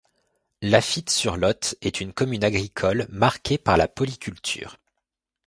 [0.63, 4.77] Lafitte sur Lot est une commune agricole, marquée par la polyculture.